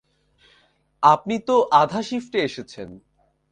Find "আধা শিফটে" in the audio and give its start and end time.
1.73-2.39